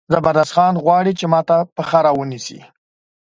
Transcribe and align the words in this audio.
زبردست 0.13 0.53
خان 0.55 0.73
غواړي 0.83 1.11
چې 1.19 1.25
ما 1.33 1.41
ته 1.49 1.57
پښه 1.75 1.99
را 2.05 2.11
ونیسي. 2.19 2.59